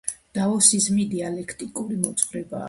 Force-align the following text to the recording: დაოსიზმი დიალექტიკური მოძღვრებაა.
დაოსიზმი 0.37 1.05
დიალექტიკური 1.11 1.99
მოძღვრებაა. 2.07 2.59